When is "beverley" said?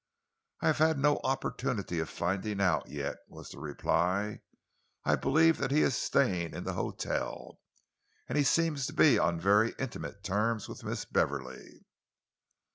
11.05-11.85